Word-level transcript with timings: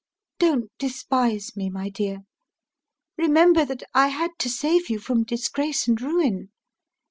Don't 0.39 0.71
despise 0.79 1.55
me, 1.55 1.69
my 1.69 1.89
dear! 1.89 2.21
Remember 3.19 3.63
that 3.65 3.83
I 3.93 4.07
had 4.07 4.31
to 4.39 4.49
save 4.49 4.89
you 4.89 4.97
from 4.97 5.23
disgrace 5.23 5.87
and 5.87 6.01
ruin. 6.01 6.49